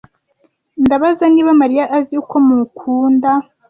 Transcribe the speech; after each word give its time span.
Ndabaza 0.85 1.23
niba 1.33 1.51
Mariya 1.61 1.85
azi 1.97 2.13
uko 2.21 2.35
mukunda. 2.47 3.29